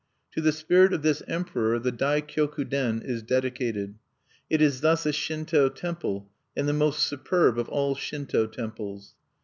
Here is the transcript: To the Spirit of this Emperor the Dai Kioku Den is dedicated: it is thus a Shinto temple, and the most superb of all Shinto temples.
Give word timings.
To 0.31 0.41
the 0.41 0.51
Spirit 0.51 0.93
of 0.93 1.03
this 1.03 1.21
Emperor 1.27 1.77
the 1.77 1.91
Dai 1.91 2.21
Kioku 2.21 2.67
Den 2.67 3.03
is 3.05 3.21
dedicated: 3.21 3.99
it 4.49 4.59
is 4.59 4.81
thus 4.81 5.05
a 5.05 5.13
Shinto 5.13 5.69
temple, 5.69 6.27
and 6.57 6.67
the 6.67 6.73
most 6.73 7.03
superb 7.05 7.59
of 7.59 7.69
all 7.69 7.93
Shinto 7.93 8.47
temples. 8.47 9.13